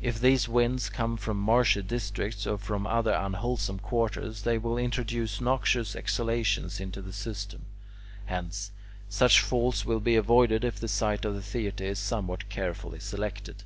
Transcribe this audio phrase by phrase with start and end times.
[0.00, 5.38] If these winds come from marshy districts or from other unwholesome quarters, they will introduce
[5.38, 7.66] noxious exhalations into the system.
[8.24, 8.70] Hence,
[9.10, 13.64] such faults will be avoided if the site of the theatre is somewhat carefully selected.